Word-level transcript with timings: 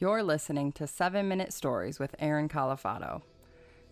You're 0.00 0.22
listening 0.22 0.72
to 0.72 0.86
7 0.86 1.28
Minute 1.28 1.52
Stories 1.52 1.98
with 1.98 2.16
Aaron 2.18 2.48
Califano. 2.48 3.20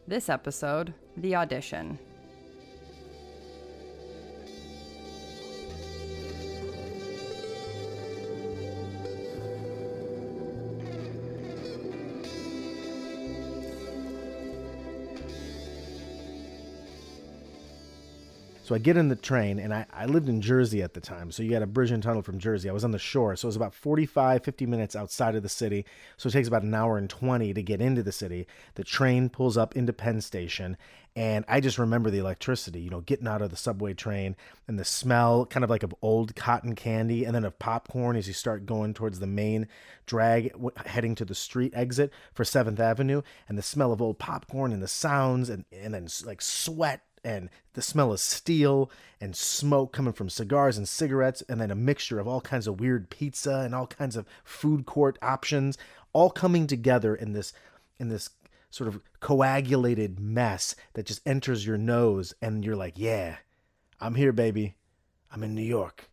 This 0.06 0.30
episode, 0.30 0.94
The 1.18 1.36
Audition. 1.36 1.98
So 18.68 18.74
I 18.74 18.78
get 18.78 18.98
in 18.98 19.08
the 19.08 19.16
train, 19.16 19.58
and 19.58 19.72
I, 19.72 19.86
I 19.94 20.04
lived 20.04 20.28
in 20.28 20.42
Jersey 20.42 20.82
at 20.82 20.92
the 20.92 21.00
time. 21.00 21.30
So 21.30 21.42
you 21.42 21.54
had 21.54 21.62
a 21.62 21.66
bridge 21.66 21.90
and 21.90 22.02
tunnel 22.02 22.20
from 22.20 22.38
Jersey. 22.38 22.68
I 22.68 22.72
was 22.74 22.84
on 22.84 22.90
the 22.90 22.98
shore. 22.98 23.34
So 23.34 23.46
it 23.46 23.48
was 23.48 23.56
about 23.56 23.72
45, 23.72 24.44
50 24.44 24.66
minutes 24.66 24.94
outside 24.94 25.34
of 25.34 25.42
the 25.42 25.48
city. 25.48 25.86
So 26.18 26.26
it 26.26 26.32
takes 26.32 26.48
about 26.48 26.64
an 26.64 26.74
hour 26.74 26.98
and 26.98 27.08
20 27.08 27.54
to 27.54 27.62
get 27.62 27.80
into 27.80 28.02
the 28.02 28.12
city. 28.12 28.46
The 28.74 28.84
train 28.84 29.30
pulls 29.30 29.56
up 29.56 29.74
into 29.74 29.94
Penn 29.94 30.20
Station. 30.20 30.76
And 31.16 31.46
I 31.48 31.60
just 31.60 31.78
remember 31.78 32.10
the 32.10 32.18
electricity, 32.18 32.80
you 32.80 32.90
know, 32.90 33.00
getting 33.00 33.26
out 33.26 33.40
of 33.40 33.48
the 33.48 33.56
subway 33.56 33.94
train 33.94 34.36
and 34.68 34.78
the 34.78 34.84
smell 34.84 35.46
kind 35.46 35.64
of 35.64 35.70
like 35.70 35.82
of 35.82 35.94
old 36.02 36.36
cotton 36.36 36.74
candy 36.74 37.24
and 37.24 37.34
then 37.34 37.46
of 37.46 37.58
popcorn 37.58 38.16
as 38.16 38.28
you 38.28 38.34
start 38.34 38.66
going 38.66 38.92
towards 38.92 39.18
the 39.18 39.26
main 39.26 39.66
drag 40.04 40.52
heading 40.84 41.14
to 41.14 41.24
the 41.24 41.34
street 41.34 41.72
exit 41.74 42.12
for 42.34 42.44
7th 42.44 42.78
Avenue 42.78 43.22
and 43.48 43.56
the 43.56 43.62
smell 43.62 43.92
of 43.92 44.02
old 44.02 44.18
popcorn 44.18 44.72
and 44.72 44.82
the 44.82 44.88
sounds 44.88 45.48
and, 45.48 45.64
and 45.72 45.94
then 45.94 46.06
like 46.26 46.42
sweat 46.42 47.00
and 47.28 47.50
the 47.74 47.82
smell 47.82 48.10
of 48.10 48.20
steel 48.20 48.90
and 49.20 49.36
smoke 49.36 49.92
coming 49.92 50.14
from 50.14 50.30
cigars 50.30 50.78
and 50.78 50.88
cigarettes, 50.88 51.42
and 51.46 51.60
then 51.60 51.70
a 51.70 51.74
mixture 51.74 52.18
of 52.18 52.26
all 52.26 52.40
kinds 52.40 52.66
of 52.66 52.80
weird 52.80 53.10
pizza 53.10 53.56
and 53.56 53.74
all 53.74 53.86
kinds 53.86 54.16
of 54.16 54.24
food 54.44 54.86
court 54.86 55.18
options, 55.20 55.76
all 56.14 56.30
coming 56.30 56.66
together 56.66 57.14
in 57.14 57.34
this 57.34 57.52
in 57.98 58.08
this 58.08 58.30
sort 58.70 58.88
of 58.88 59.00
coagulated 59.20 60.18
mess 60.18 60.74
that 60.94 61.06
just 61.06 61.20
enters 61.26 61.66
your 61.66 61.76
nose, 61.76 62.32
and 62.40 62.64
you're 62.64 62.76
like, 62.76 62.94
"Yeah, 62.96 63.36
I'm 64.00 64.14
here, 64.14 64.32
baby. 64.32 64.76
I'm 65.30 65.42
in 65.42 65.54
New 65.54 65.62
York." 65.62 66.08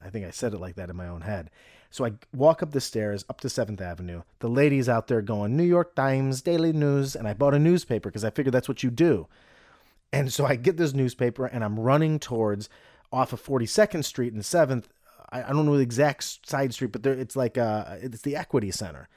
I 0.00 0.10
think 0.10 0.26
I 0.26 0.30
said 0.30 0.54
it 0.54 0.60
like 0.60 0.74
that 0.74 0.90
in 0.90 0.96
my 0.96 1.08
own 1.08 1.20
head. 1.20 1.50
So 1.90 2.04
I 2.04 2.12
walk 2.34 2.62
up 2.62 2.72
the 2.72 2.80
stairs 2.80 3.24
up 3.28 3.40
to 3.40 3.48
7th 3.48 3.80
Avenue. 3.80 4.22
The 4.40 4.48
lady's 4.48 4.88
out 4.88 5.06
there 5.06 5.22
going, 5.22 5.56
New 5.56 5.64
York 5.64 5.94
Times, 5.94 6.42
Daily 6.42 6.72
News, 6.72 7.16
and 7.16 7.26
I 7.26 7.34
bought 7.34 7.54
a 7.54 7.58
newspaper 7.58 8.10
because 8.10 8.24
I 8.24 8.30
figured 8.30 8.54
that's 8.54 8.68
what 8.68 8.82
you 8.82 8.90
do. 8.90 9.26
And 10.12 10.32
so 10.32 10.46
I 10.46 10.56
get 10.56 10.76
this 10.76 10.94
newspaper 10.94 11.46
and 11.46 11.62
I'm 11.62 11.78
running 11.78 12.18
towards 12.18 12.68
off 13.12 13.32
of 13.32 13.44
42nd 13.44 14.04
Street 14.04 14.32
and 14.32 14.42
7th. 14.42 14.84
I, 15.30 15.42
I 15.42 15.48
don't 15.48 15.66
know 15.66 15.76
the 15.76 15.82
exact 15.82 16.48
side 16.48 16.72
street, 16.72 16.92
but 16.92 17.02
there, 17.02 17.12
it's 17.12 17.36
like 17.36 17.58
uh, 17.58 17.96
it's 18.00 18.22
the 18.22 18.36
Equity 18.36 18.70
Center 18.70 19.08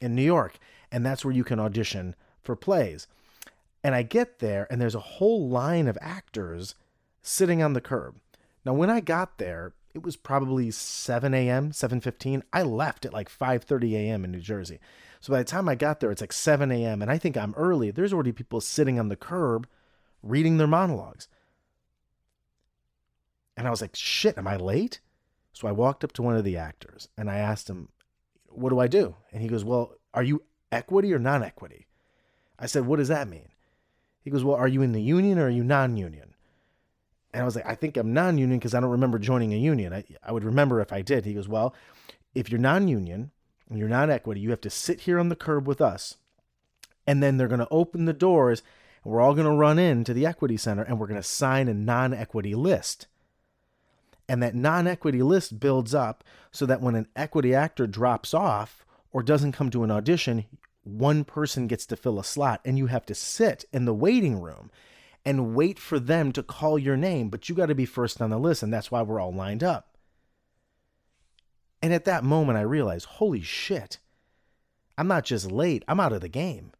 in 0.00 0.14
New 0.14 0.22
York. 0.22 0.58
And 0.90 1.04
that's 1.04 1.24
where 1.24 1.34
you 1.34 1.44
can 1.44 1.60
audition 1.60 2.14
for 2.42 2.56
plays. 2.56 3.06
And 3.84 3.94
I 3.94 4.02
get 4.02 4.38
there 4.38 4.66
and 4.70 4.80
there's 4.80 4.94
a 4.94 5.00
whole 5.00 5.48
line 5.48 5.86
of 5.86 5.98
actors 6.00 6.74
sitting 7.22 7.62
on 7.62 7.74
the 7.74 7.80
curb. 7.80 8.16
Now, 8.64 8.72
when 8.72 8.90
I 8.90 9.00
got 9.00 9.38
there, 9.38 9.72
it 9.94 10.02
was 10.02 10.16
probably 10.16 10.70
7 10.70 11.34
a.m., 11.34 11.70
7.15. 11.72 12.42
I 12.52 12.62
left 12.62 13.04
at 13.04 13.12
like 13.12 13.30
5.30 13.30 13.94
a.m. 13.94 14.24
in 14.24 14.30
New 14.30 14.40
Jersey. 14.40 14.78
So 15.20 15.32
by 15.32 15.38
the 15.38 15.44
time 15.44 15.68
I 15.68 15.74
got 15.74 16.00
there, 16.00 16.10
it's 16.10 16.20
like 16.20 16.32
7 16.32 16.70
a.m. 16.70 17.02
And 17.02 17.10
I 17.10 17.18
think 17.18 17.36
I'm 17.36 17.54
early. 17.54 17.90
There's 17.90 18.12
already 18.12 18.32
people 18.32 18.60
sitting 18.60 18.98
on 18.98 19.08
the 19.08 19.16
curb 19.16 19.66
reading 20.22 20.56
their 20.56 20.66
monologues. 20.66 21.28
And 23.56 23.66
I 23.66 23.70
was 23.70 23.80
like, 23.80 23.96
shit, 23.96 24.38
am 24.38 24.46
I 24.46 24.56
late? 24.56 25.00
So 25.52 25.66
I 25.66 25.72
walked 25.72 26.04
up 26.04 26.12
to 26.12 26.22
one 26.22 26.36
of 26.36 26.44
the 26.44 26.56
actors 26.56 27.08
and 27.16 27.28
I 27.28 27.38
asked 27.38 27.68
him, 27.68 27.88
what 28.46 28.70
do 28.70 28.78
I 28.78 28.86
do? 28.86 29.16
And 29.32 29.42
he 29.42 29.48
goes, 29.48 29.64
well, 29.64 29.94
are 30.14 30.22
you 30.22 30.42
equity 30.70 31.12
or 31.12 31.18
non 31.18 31.42
equity? 31.42 31.86
I 32.58 32.66
said, 32.66 32.86
what 32.86 32.98
does 32.98 33.08
that 33.08 33.28
mean? 33.28 33.48
He 34.22 34.30
goes, 34.30 34.44
well, 34.44 34.56
are 34.56 34.68
you 34.68 34.82
in 34.82 34.92
the 34.92 35.02
union 35.02 35.38
or 35.38 35.46
are 35.46 35.50
you 35.50 35.64
non 35.64 35.96
union? 35.96 36.34
And 37.32 37.42
I 37.42 37.44
was 37.44 37.56
like, 37.56 37.66
I 37.66 37.74
think 37.74 37.96
I'm 37.96 38.12
non 38.12 38.38
union 38.38 38.58
because 38.58 38.74
I 38.74 38.80
don't 38.80 38.90
remember 38.90 39.18
joining 39.18 39.52
a 39.52 39.58
union. 39.58 39.92
I, 39.92 40.04
I 40.22 40.32
would 40.32 40.44
remember 40.44 40.80
if 40.80 40.92
I 40.92 41.02
did. 41.02 41.24
He 41.24 41.34
goes, 41.34 41.48
well, 41.48 41.74
if 42.34 42.50
you're 42.50 42.60
non 42.60 42.88
union 42.88 43.30
and 43.68 43.78
you're 43.78 43.88
non 43.88 44.10
equity, 44.10 44.40
you 44.40 44.50
have 44.50 44.60
to 44.62 44.70
sit 44.70 45.00
here 45.00 45.18
on 45.18 45.28
the 45.28 45.36
curb 45.36 45.66
with 45.66 45.80
us. 45.80 46.16
And 47.06 47.22
then 47.22 47.36
they're 47.36 47.48
going 47.48 47.60
to 47.60 47.68
open 47.70 48.04
the 48.04 48.12
doors 48.12 48.62
we're 49.08 49.22
all 49.22 49.34
going 49.34 49.46
to 49.46 49.52
run 49.52 49.78
into 49.78 50.12
the 50.12 50.26
equity 50.26 50.58
center 50.58 50.82
and 50.82 50.98
we're 50.98 51.06
going 51.06 51.20
to 51.20 51.26
sign 51.26 51.66
a 51.68 51.74
non 51.74 52.12
equity 52.12 52.54
list. 52.54 53.06
And 54.28 54.42
that 54.42 54.54
non 54.54 54.86
equity 54.86 55.22
list 55.22 55.58
builds 55.58 55.94
up 55.94 56.22
so 56.52 56.66
that 56.66 56.82
when 56.82 56.94
an 56.94 57.08
equity 57.16 57.54
actor 57.54 57.86
drops 57.86 58.34
off 58.34 58.84
or 59.10 59.22
doesn't 59.22 59.52
come 59.52 59.70
to 59.70 59.82
an 59.82 59.90
audition, 59.90 60.44
one 60.84 61.24
person 61.24 61.66
gets 61.66 61.86
to 61.86 61.96
fill 61.96 62.18
a 62.18 62.24
slot 62.24 62.60
and 62.66 62.76
you 62.76 62.86
have 62.86 63.06
to 63.06 63.14
sit 63.14 63.64
in 63.72 63.86
the 63.86 63.94
waiting 63.94 64.40
room 64.40 64.70
and 65.24 65.54
wait 65.54 65.78
for 65.78 65.98
them 65.98 66.30
to 66.32 66.42
call 66.42 66.78
your 66.78 66.96
name, 66.96 67.30
but 67.30 67.48
you 67.48 67.54
got 67.54 67.66
to 67.66 67.74
be 67.74 67.86
first 67.86 68.20
on 68.20 68.28
the 68.28 68.38
list. 68.38 68.62
And 68.62 68.72
that's 68.72 68.90
why 68.90 69.00
we're 69.00 69.20
all 69.20 69.32
lined 69.32 69.64
up. 69.64 69.96
And 71.80 71.94
at 71.94 72.04
that 72.04 72.24
moment, 72.24 72.58
I 72.58 72.62
realized, 72.62 73.06
holy 73.06 73.40
shit, 73.40 73.98
I'm 74.98 75.08
not 75.08 75.24
just 75.24 75.50
late, 75.50 75.84
I'm 75.88 76.00
out 76.00 76.12
of 76.12 76.20
the 76.20 76.28
game. 76.28 76.72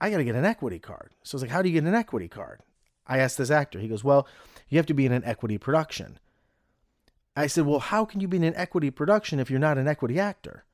I 0.00 0.10
got 0.10 0.18
to 0.18 0.24
get 0.24 0.34
an 0.34 0.44
equity 0.44 0.78
card. 0.78 1.12
So 1.22 1.34
I 1.34 1.36
was 1.36 1.42
like, 1.42 1.50
how 1.50 1.62
do 1.62 1.68
you 1.68 1.80
get 1.80 1.88
an 1.88 1.94
equity 1.94 2.28
card? 2.28 2.60
I 3.06 3.18
asked 3.18 3.38
this 3.38 3.50
actor. 3.50 3.78
He 3.78 3.88
goes, 3.88 4.04
well, 4.04 4.26
you 4.68 4.78
have 4.78 4.86
to 4.86 4.94
be 4.94 5.06
in 5.06 5.12
an 5.12 5.24
equity 5.24 5.58
production. 5.58 6.18
I 7.36 7.46
said, 7.46 7.66
well, 7.66 7.80
how 7.80 8.04
can 8.04 8.20
you 8.20 8.28
be 8.28 8.36
in 8.36 8.44
an 8.44 8.56
equity 8.56 8.90
production 8.90 9.40
if 9.40 9.50
you're 9.50 9.58
not 9.58 9.78
an 9.78 9.88
equity 9.88 10.20
actor? 10.20 10.64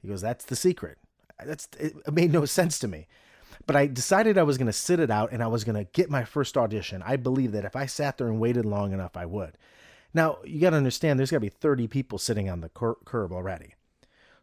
He 0.00 0.08
goes, 0.08 0.20
that's 0.20 0.44
the 0.44 0.56
secret. 0.56 0.98
That's 1.44 1.68
it 1.78 1.94
made 2.12 2.32
no 2.32 2.44
sense 2.44 2.78
to 2.80 2.88
me. 2.88 3.06
But 3.66 3.76
I 3.76 3.86
decided 3.86 4.36
I 4.36 4.42
was 4.42 4.58
going 4.58 4.66
to 4.66 4.72
sit 4.72 5.00
it 5.00 5.10
out 5.10 5.32
and 5.32 5.42
I 5.42 5.46
was 5.46 5.64
going 5.64 5.76
to 5.76 5.90
get 5.92 6.10
my 6.10 6.24
first 6.24 6.56
audition. 6.56 7.02
I 7.04 7.16
believe 7.16 7.52
that 7.52 7.64
if 7.64 7.74
I 7.74 7.86
sat 7.86 8.18
there 8.18 8.28
and 8.28 8.38
waited 8.38 8.64
long 8.64 8.92
enough, 8.92 9.16
I 9.16 9.26
would. 9.26 9.56
Now, 10.12 10.38
you 10.44 10.60
got 10.60 10.70
to 10.70 10.76
understand 10.76 11.18
there's 11.18 11.30
got 11.30 11.38
to 11.38 11.40
be 11.40 11.48
30 11.48 11.88
people 11.88 12.18
sitting 12.18 12.48
on 12.48 12.60
the 12.60 12.68
cur- 12.68 12.96
curb 13.04 13.32
already. 13.32 13.74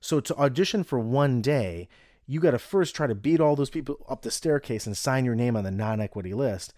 So 0.02 0.19
to 0.19 0.36
audition 0.36 0.84
for 0.84 1.00
one 1.00 1.42
day, 1.42 1.88
you 2.27 2.39
got 2.39 2.51
to 2.51 2.59
first 2.59 2.95
try 2.95 3.07
to 3.07 3.15
beat 3.15 3.39
all 3.39 3.55
those 3.55 3.69
people 3.69 3.97
up 4.07 4.21
the 4.21 4.31
staircase 4.31 4.85
and 4.85 4.95
sign 4.95 5.25
your 5.25 5.35
name 5.35 5.55
on 5.55 5.63
the 5.63 5.71
non 5.71 5.99
equity 5.99 6.33
list. 6.33 6.73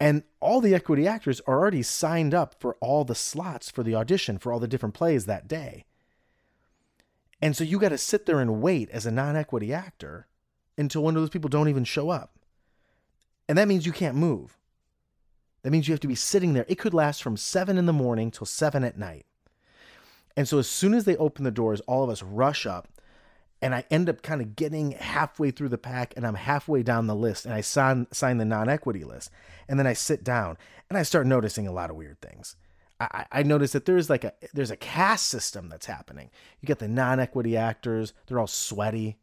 And 0.00 0.24
all 0.40 0.60
the 0.60 0.74
equity 0.74 1.06
actors 1.06 1.40
are 1.46 1.58
already 1.58 1.82
signed 1.82 2.34
up 2.34 2.60
for 2.60 2.76
all 2.80 3.04
the 3.04 3.14
slots 3.14 3.70
for 3.70 3.82
the 3.82 3.94
audition 3.94 4.38
for 4.38 4.52
all 4.52 4.58
the 4.58 4.68
different 4.68 4.94
plays 4.94 5.26
that 5.26 5.48
day. 5.48 5.84
And 7.40 7.56
so 7.56 7.64
you 7.64 7.78
got 7.78 7.90
to 7.90 7.98
sit 7.98 8.26
there 8.26 8.40
and 8.40 8.60
wait 8.60 8.90
as 8.90 9.06
a 9.06 9.10
non 9.10 9.36
equity 9.36 9.72
actor 9.72 10.26
until 10.76 11.02
one 11.02 11.16
of 11.16 11.22
those 11.22 11.30
people 11.30 11.48
don't 11.48 11.68
even 11.68 11.84
show 11.84 12.10
up. 12.10 12.38
And 13.48 13.58
that 13.58 13.68
means 13.68 13.86
you 13.86 13.92
can't 13.92 14.16
move. 14.16 14.58
That 15.62 15.70
means 15.70 15.88
you 15.88 15.92
have 15.92 16.00
to 16.00 16.08
be 16.08 16.14
sitting 16.14 16.52
there. 16.52 16.66
It 16.68 16.78
could 16.78 16.94
last 16.94 17.22
from 17.22 17.36
seven 17.36 17.78
in 17.78 17.86
the 17.86 17.92
morning 17.92 18.30
till 18.30 18.46
seven 18.46 18.84
at 18.84 18.98
night. 18.98 19.26
And 20.36 20.48
so 20.48 20.58
as 20.58 20.68
soon 20.68 20.94
as 20.94 21.04
they 21.04 21.16
open 21.16 21.44
the 21.44 21.50
doors, 21.50 21.80
all 21.82 22.04
of 22.04 22.10
us 22.10 22.22
rush 22.22 22.66
up 22.66 22.88
and 23.62 23.74
I 23.74 23.84
end 23.90 24.08
up 24.08 24.22
kind 24.22 24.40
of 24.40 24.56
getting 24.56 24.92
halfway 24.92 25.50
through 25.50 25.70
the 25.70 25.78
pack 25.78 26.14
and 26.16 26.26
I'm 26.26 26.34
halfway 26.34 26.82
down 26.82 27.06
the 27.06 27.14
list 27.14 27.44
and 27.44 27.54
I 27.54 27.60
sign, 27.60 28.06
sign 28.12 28.38
the 28.38 28.44
non 28.44 28.68
equity 28.68 29.04
list. 29.04 29.30
And 29.68 29.78
then 29.78 29.86
I 29.86 29.94
sit 29.94 30.22
down 30.22 30.58
and 30.90 30.98
I 30.98 31.02
start 31.02 31.26
noticing 31.26 31.66
a 31.66 31.72
lot 31.72 31.90
of 31.90 31.96
weird 31.96 32.20
things. 32.20 32.56
I, 33.00 33.26
I 33.30 33.42
notice 33.42 33.72
that 33.72 33.86
there's 33.86 34.08
like 34.08 34.24
a 34.24 34.32
there's 34.52 34.70
a 34.70 34.76
caste 34.76 35.26
system 35.26 35.68
that's 35.68 35.86
happening. 35.86 36.30
You 36.60 36.66
get 36.66 36.78
the 36.78 36.88
non-equity 36.88 37.56
actors, 37.56 38.12
they're 38.26 38.38
all 38.38 38.46
sweaty, 38.46 39.18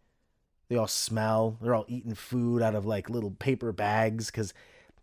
they 0.70 0.76
all 0.76 0.88
smell, 0.88 1.58
they're 1.62 1.76
all 1.76 1.86
eating 1.88 2.16
food 2.16 2.62
out 2.62 2.76
of 2.76 2.86
like 2.86 3.10
little 3.10 3.32
paper 3.32 3.72
bags 3.72 4.28
because 4.28 4.54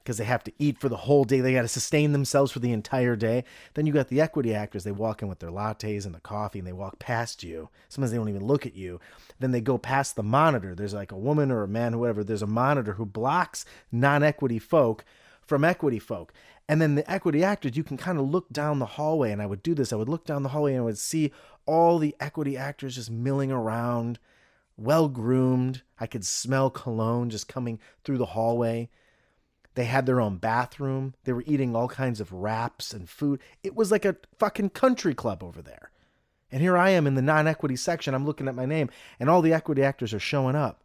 because 0.09 0.17
they 0.17 0.25
have 0.25 0.43
to 0.43 0.53
eat 0.59 0.79
for 0.79 0.89
the 0.89 0.97
whole 0.97 1.25
day. 1.25 1.41
They 1.41 1.53
got 1.53 1.61
to 1.61 1.69
sustain 1.69 2.13
themselves 2.13 2.51
for 2.51 2.61
the 2.61 2.73
entire 2.73 3.15
day. 3.15 3.45
Then 3.75 3.85
you 3.85 3.93
got 3.93 4.09
the 4.09 4.23
equity 4.23 4.55
actors. 4.55 4.83
They 4.83 4.91
walk 4.91 5.21
in 5.21 5.29
with 5.29 5.41
their 5.41 5.51
lattes 5.51 6.07
and 6.07 6.15
the 6.15 6.21
coffee 6.21 6.61
and 6.61 6.67
they 6.67 6.73
walk 6.73 6.99
past 6.99 7.43
you. 7.43 7.69
Sometimes 7.91 8.11
they 8.11 8.17
don't 8.17 8.31
even 8.31 8.47
look 8.47 8.65
at 8.65 8.75
you. 8.75 9.01
Then 9.39 9.51
they 9.51 9.61
go 9.61 9.77
past 9.77 10.17
the 10.17 10.23
monitor. 10.23 10.75
There's 10.75 10.95
like 10.95 11.13
a 11.13 11.19
woman 11.19 11.51
or 11.51 11.63
a 11.63 11.69
man, 11.69 11.93
whoever. 11.93 12.25
There's 12.25 12.41
a 12.41 12.47
monitor 12.47 12.95
who 12.95 13.05
blocks 13.05 13.67
non 13.93 14.23
equity 14.23 14.59
folk 14.59 15.05
from 15.43 15.63
equity 15.63 15.99
folk. 15.99 16.33
And 16.71 16.81
then 16.81 16.95
the 16.95 17.11
equity 17.11 17.45
actors, 17.45 17.77
you 17.77 17.85
can 17.85 17.99
kind 17.99 18.19
of 18.19 18.31
look 18.31 18.49
down 18.49 18.79
the 18.79 18.87
hallway. 18.87 19.31
And 19.31 19.43
I 19.43 19.47
would 19.47 19.63
do 19.63 19.75
this. 19.75 19.93
I 19.93 19.97
would 19.97 20.09
look 20.09 20.25
down 20.25 20.43
the 20.43 20.49
hallway 20.49 20.73
and 20.73 20.81
I 20.81 20.85
would 20.85 20.97
see 20.97 21.33
all 21.67 21.99
the 21.99 22.17
equity 22.19 22.57
actors 22.57 22.95
just 22.95 23.11
milling 23.11 23.53
around, 23.53 24.19
well 24.79 25.07
groomed. 25.07 25.83
I 26.01 26.07
could 26.07 26.25
smell 26.25 26.71
cologne 26.71 27.29
just 27.29 27.47
coming 27.47 27.79
through 28.05 28.17
the 28.17 28.25
hallway. 28.25 28.89
They 29.79 29.85
had 29.85 30.07
their 30.07 30.21
own 30.21 30.39
bathroom. 30.39 31.15
They 31.23 31.33
were 31.33 31.45
eating 31.47 31.77
all 31.77 31.87
kinds 31.87 32.21
of 32.21 32.33
wraps 32.33 32.93
and 32.93 33.09
food. 33.09 33.39
It 33.63 33.77
was 33.77 33.93
like 33.93 34.05
a 34.05 34.17
fucking 34.37 34.71
country 34.71 35.15
club 35.15 35.45
over 35.45 35.63
there. 35.63 35.93
And 36.51 36.61
here 36.61 36.77
I 36.77 36.91
am 36.91 37.07
in 37.07 37.15
the 37.15 37.23
non 37.23 37.47
equity 37.47 37.77
section. 37.77 38.13
I'm 38.13 38.27
looking 38.27 38.49
at 38.49 38.57
my 38.57 38.67
name, 38.67 38.91
and 39.21 39.31
all 39.31 39.41
the 39.41 39.53
equity 39.53 39.85
actors 39.85 40.13
are 40.13 40.19
showing 40.19 40.57
up. 40.57 40.83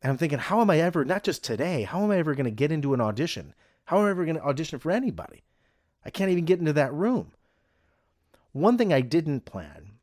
And 0.00 0.10
I'm 0.10 0.16
thinking, 0.16 0.38
how 0.38 0.62
am 0.62 0.70
I 0.70 0.80
ever, 0.80 1.04
not 1.04 1.22
just 1.22 1.44
today, 1.44 1.82
how 1.82 2.02
am 2.02 2.10
I 2.10 2.16
ever 2.16 2.34
going 2.34 2.46
to 2.46 2.50
get 2.50 2.72
into 2.72 2.94
an 2.94 3.00
audition? 3.02 3.52
How 3.84 3.98
am 3.98 4.06
I 4.06 4.10
ever 4.10 4.24
going 4.24 4.38
to 4.38 4.42
audition 4.42 4.78
for 4.78 4.90
anybody? 4.90 5.42
I 6.02 6.08
can't 6.08 6.30
even 6.30 6.46
get 6.46 6.60
into 6.60 6.72
that 6.72 6.94
room. 6.94 7.32
One 8.52 8.78
thing 8.78 8.90
I 8.90 9.02
didn't 9.02 9.44
plan 9.44 9.98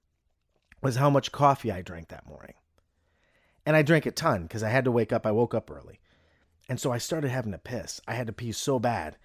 was 0.79 0.97
how 0.97 1.09
much 1.09 1.31
coffee 1.31 1.71
I 1.71 1.81
drank 1.81 2.09
that 2.09 2.27
morning. 2.27 2.53
And 3.65 3.75
I 3.75 3.81
drank 3.81 4.05
a 4.05 4.11
ton 4.11 4.43
because 4.43 4.61
I 4.61 4.69
had 4.69 4.85
to 4.85 4.91
wake 4.91 5.11
up. 5.11 5.25
I 5.25 5.31
woke 5.31 5.55
up 5.55 5.71
early. 5.71 5.99
And 6.69 6.79
so 6.79 6.91
I 6.91 6.99
started 6.99 7.31
having 7.31 7.51
to 7.51 7.57
piss. 7.57 7.99
I 8.07 8.13
had 8.13 8.27
to 8.27 8.33
pee 8.33 8.51
so 8.51 8.79
bad. 8.79 9.17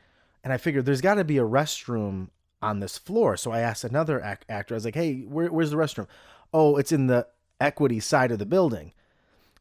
And 0.42 0.52
I 0.52 0.56
figured 0.56 0.86
there's 0.86 1.00
got 1.00 1.14
to 1.14 1.24
be 1.24 1.38
a 1.38 1.42
restroom 1.42 2.28
on 2.62 2.80
this 2.80 2.98
floor. 2.98 3.36
So 3.36 3.52
I 3.52 3.60
asked 3.60 3.84
another 3.84 4.20
ac- 4.20 4.46
actor, 4.48 4.74
I 4.74 4.76
was 4.76 4.84
like, 4.86 4.94
hey, 4.94 5.20
where, 5.20 5.52
where's 5.52 5.70
the 5.70 5.76
restroom? 5.76 6.06
Oh, 6.52 6.76
it's 6.76 6.92
in 6.92 7.06
the 7.06 7.26
equity 7.60 8.00
side 8.00 8.32
of 8.32 8.38
the 8.38 8.46
building. 8.46 8.92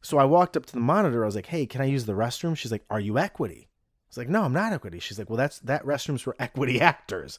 So 0.00 0.18
I 0.18 0.24
walked 0.24 0.56
up 0.56 0.66
to 0.66 0.72
the 0.72 0.80
monitor. 0.80 1.22
I 1.22 1.26
was 1.26 1.34
like, 1.34 1.46
hey, 1.46 1.66
can 1.66 1.82
I 1.82 1.86
use 1.86 2.06
the 2.06 2.14
restroom? 2.14 2.56
She's 2.56 2.72
like, 2.72 2.84
are 2.90 3.00
you 3.00 3.18
equity? 3.18 3.68
I 3.68 4.08
was 4.08 4.16
like, 4.18 4.28
no, 4.28 4.42
I'm 4.42 4.52
not 4.52 4.72
equity. 4.72 4.98
She's 4.98 5.18
like, 5.18 5.28
well, 5.28 5.36
that's 5.36 5.58
that 5.60 5.84
restroom's 5.84 6.22
for 6.22 6.36
equity 6.38 6.80
actors. 6.82 7.38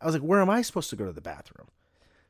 I 0.00 0.06
was 0.06 0.14
like, 0.14 0.22
where 0.22 0.40
am 0.40 0.50
I 0.50 0.62
supposed 0.62 0.90
to 0.90 0.96
go 0.96 1.06
to 1.06 1.12
the 1.12 1.20
bathroom? 1.20 1.68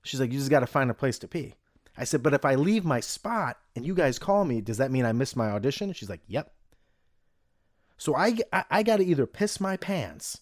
She's 0.02 0.20
like, 0.20 0.32
you 0.32 0.38
just 0.38 0.50
got 0.50 0.60
to 0.60 0.66
find 0.66 0.90
a 0.90 0.94
place 0.94 1.18
to 1.20 1.28
pee. 1.28 1.54
I 1.96 2.04
said, 2.04 2.22
but 2.22 2.34
if 2.34 2.44
I 2.44 2.54
leave 2.54 2.84
my 2.84 3.00
spot 3.00 3.58
and 3.76 3.86
you 3.86 3.94
guys 3.94 4.18
call 4.18 4.44
me, 4.44 4.60
does 4.60 4.78
that 4.78 4.90
mean 4.90 5.04
I 5.04 5.12
missed 5.12 5.36
my 5.36 5.50
audition? 5.50 5.92
She's 5.92 6.10
like, 6.10 6.22
yep. 6.26 6.52
So 8.02 8.16
I, 8.16 8.36
I, 8.52 8.64
I 8.68 8.82
got 8.82 8.96
to 8.96 9.04
either 9.04 9.26
piss 9.26 9.60
my 9.60 9.76
pants 9.76 10.40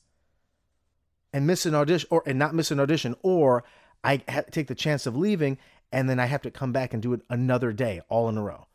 and 1.30 1.46
miss 1.46 1.66
an 1.66 1.74
audition 1.74 2.08
or 2.10 2.22
and 2.24 2.38
not 2.38 2.54
miss 2.54 2.70
an 2.70 2.80
audition 2.80 3.14
or 3.22 3.64
I 4.02 4.16
take 4.16 4.66
the 4.66 4.74
chance 4.74 5.04
of 5.04 5.14
leaving 5.14 5.58
and 5.92 6.08
then 6.08 6.18
I 6.18 6.24
have 6.24 6.40
to 6.40 6.50
come 6.50 6.72
back 6.72 6.94
and 6.94 7.02
do 7.02 7.12
it 7.12 7.20
another 7.28 7.74
day 7.74 8.00
all 8.08 8.30
in 8.30 8.38
a 8.38 8.42
row. 8.42 8.66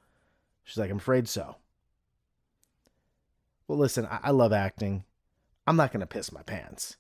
She's 0.64 0.78
like, 0.78 0.92
I'm 0.92 0.98
afraid 0.98 1.28
so. 1.28 1.56
Well, 3.68 3.80
listen, 3.80 4.06
I, 4.06 4.20
I 4.26 4.30
love 4.30 4.54
acting. 4.54 5.04
I'm 5.66 5.78
not 5.78 5.92
going 5.92 6.02
to 6.02 6.06
piss 6.06 6.32
my 6.32 6.44
pants. 6.44 6.96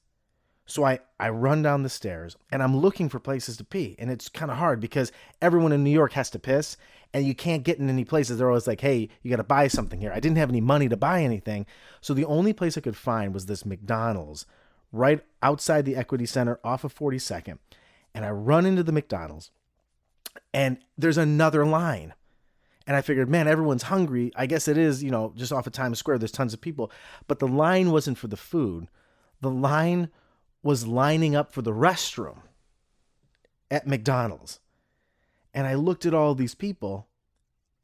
So 0.66 0.84
I, 0.84 1.00
I 1.20 1.30
run 1.30 1.62
down 1.62 1.84
the 1.84 1.90
stairs 1.90 2.36
and 2.52 2.64
I'm 2.64 2.76
looking 2.76 3.08
for 3.08 3.20
places 3.20 3.58
to 3.58 3.64
pee. 3.64 3.96
And 4.00 4.10
it's 4.10 4.30
kind 4.30 4.50
of 4.50 4.58
hard 4.58 4.80
because 4.80 5.12
everyone 5.42 5.72
in 5.72 5.84
New 5.84 5.92
York 5.92 6.14
has 6.14 6.30
to 6.32 6.40
piss 6.40 6.76
and 7.14 7.26
you 7.26 7.36
can't 7.36 7.64
get 7.64 7.78
in 7.78 7.88
any 7.88 8.04
places. 8.04 8.38
They're 8.38 8.50
always 8.50 8.68
like, 8.68 8.82
hey, 8.82 9.10
you 9.22 9.30
got 9.30 9.38
to 9.38 9.44
buy 9.44 9.68
something 9.68 10.00
here. 10.00 10.12
I 10.12 10.20
didn't 10.20 10.38
have 10.38 10.50
any 10.50 10.62
money 10.62 10.90
to 10.90 10.98
buy 10.98 11.22
anything. 11.22 11.68
So 12.02 12.14
the 12.14 12.26
only 12.26 12.52
place 12.52 12.78
I 12.78 12.82
could 12.82 12.98
find 12.98 13.34
was 13.34 13.46
this 13.46 13.66
McDonald's 13.66 14.48
right 14.92 15.22
outside 15.44 15.86
the 15.86 15.96
Equity 15.96 16.26
Center 16.26 16.60
off 16.64 16.84
of 16.84 16.96
42nd. 16.96 17.60
And 18.16 18.26
I 18.26 18.32
run 18.32 18.66
into 18.66 18.82
the 18.82 18.92
McDonald's 18.92 19.52
and 20.54 20.78
there's 20.98 21.18
another 21.18 21.66
line. 21.66 22.14
And 22.88 22.96
I 22.96 23.02
figured, 23.02 23.30
man, 23.30 23.48
everyone's 23.48 23.84
hungry. 23.84 24.32
I 24.36 24.46
guess 24.46 24.68
it 24.68 24.78
is, 24.78 25.04
you 25.04 25.12
know, 25.12 25.34
just 25.36 25.52
off 25.52 25.68
of 25.68 25.74
Times 25.74 26.00
Square. 26.00 26.20
There's 26.20 26.32
tons 26.32 26.54
of 26.54 26.62
people. 26.62 26.92
But 27.28 27.40
the 27.40 27.48
line 27.48 27.92
wasn't 27.92 28.18
for 28.18 28.28
the 28.28 28.38
food. 28.38 28.88
The 29.42 29.50
line 29.50 30.10
was 30.66 30.88
lining 30.88 31.36
up 31.36 31.52
for 31.52 31.62
the 31.62 31.72
restroom 31.72 32.40
at 33.70 33.86
McDonald's. 33.86 34.60
And 35.54 35.68
I 35.68 35.76
looked 35.76 36.08
at 36.08 36.14
all 36.16 36.34
these 36.34 36.56
people 36.56 37.08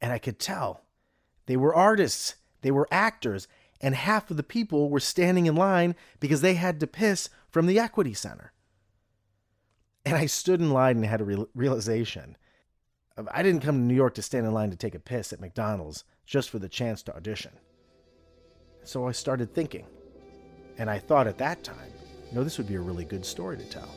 and 0.00 0.12
I 0.12 0.18
could 0.18 0.40
tell 0.40 0.82
they 1.46 1.56
were 1.56 1.72
artists, 1.72 2.34
they 2.62 2.72
were 2.72 2.88
actors, 2.90 3.46
and 3.80 3.94
half 3.94 4.32
of 4.32 4.36
the 4.36 4.42
people 4.42 4.90
were 4.90 4.98
standing 4.98 5.46
in 5.46 5.54
line 5.54 5.94
because 6.18 6.40
they 6.40 6.54
had 6.54 6.80
to 6.80 6.88
piss 6.88 7.28
from 7.48 7.66
the 7.66 7.78
Equity 7.78 8.14
Center. 8.14 8.52
And 10.04 10.16
I 10.16 10.26
stood 10.26 10.60
in 10.60 10.72
line 10.72 10.96
and 10.96 11.06
had 11.06 11.20
a 11.20 11.24
real- 11.24 11.48
realization. 11.54 12.36
I 13.30 13.44
didn't 13.44 13.62
come 13.62 13.76
to 13.76 13.84
New 13.84 13.94
York 13.94 14.14
to 14.14 14.22
stand 14.22 14.44
in 14.44 14.52
line 14.52 14.70
to 14.70 14.76
take 14.76 14.96
a 14.96 15.00
piss 15.00 15.32
at 15.32 15.40
McDonald's 15.40 16.02
just 16.26 16.50
for 16.50 16.58
the 16.58 16.68
chance 16.68 17.00
to 17.04 17.14
audition. 17.14 17.52
So 18.82 19.06
I 19.06 19.12
started 19.12 19.54
thinking. 19.54 19.86
And 20.78 20.90
I 20.90 20.98
thought 20.98 21.28
at 21.28 21.38
that 21.38 21.62
time, 21.62 21.92
know, 22.34 22.44
this 22.44 22.58
would 22.58 22.68
be 22.68 22.76
a 22.76 22.80
really 22.80 23.04
good 23.04 23.24
story 23.24 23.56
to 23.56 23.64
tell. 23.64 23.88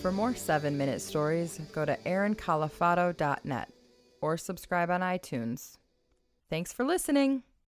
For 0.00 0.10
more 0.10 0.34
7 0.34 0.76
Minute 0.78 1.02
Stories, 1.02 1.60
go 1.72 1.84
to 1.84 1.96
aaroncalifano.net 2.06 3.70
or 4.22 4.36
subscribe 4.36 4.90
on 4.90 5.02
iTunes. 5.02 5.76
Thanks 6.48 6.72
for 6.72 6.84
listening. 6.84 7.42